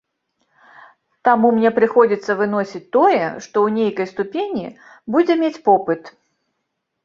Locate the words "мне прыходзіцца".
1.57-2.31